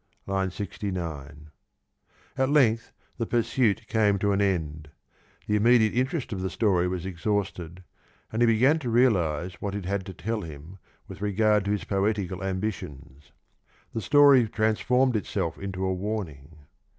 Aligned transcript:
(II. 0.27 0.49
69) 0.49 1.51
At 2.35 2.49
length 2.49 2.91
the 3.19 3.27
pursuit 3.27 3.85
came 3.85 4.17
to 4.17 4.31
an 4.31 4.41
end; 4.41 4.89
the 5.45 5.55
immediate 5.55 5.93
interest 5.93 6.33
of 6.33 6.41
the 6.41 6.49
story 6.49 6.87
was 6.87 7.05
exhausted, 7.05 7.83
and 8.33 8.41
he 8.41 8.47
began 8.47 8.79
to 8.79 8.89
realise 8.89 9.61
what 9.61 9.75
it 9.75 9.85
had 9.85 10.03
to 10.07 10.13
tell 10.15 10.41
him 10.41 10.79
with 11.07 11.21
regard 11.21 11.65
to 11.65 11.71
his 11.71 11.83
poetical 11.83 12.43
ambitions. 12.43 13.31
The 13.93 14.01
story 14.01 14.47
transformed 14.47 15.15
itself 15.15 15.59
into 15.59 15.85
a 15.85 15.93
warning. 15.93 16.57